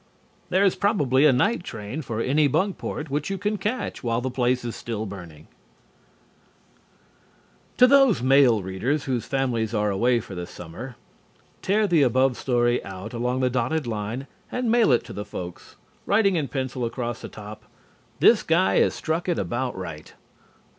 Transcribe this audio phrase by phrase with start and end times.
[0.49, 4.65] There is probably a night train for Anybunkport which you can catch while the place
[4.65, 5.47] is still burning.
[7.77, 10.95] To those male readers whose families are away for the summer:
[11.61, 15.75] _Tear the above story out along dotted line and mail it to the folks,
[16.07, 17.65] writing in pencil across the top
[18.19, 20.15] "This guy has struck it about right."